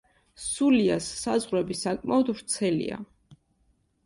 [0.45, 2.99] სულიას საზღვრები საკმაოდ ვრცელია.